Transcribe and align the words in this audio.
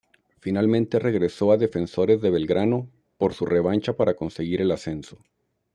Finalmente 0.39 0.97
regresó 0.97 1.51
a 1.51 1.57
Defensores 1.57 2.21
de 2.23 2.31
Belgrano 2.31 2.89
por 3.17 3.35
su 3.35 3.45
revancha 3.45 3.95
para 3.97 4.15
conseguir 4.15 4.59
el 4.59 4.71
ascenso. 4.71 5.19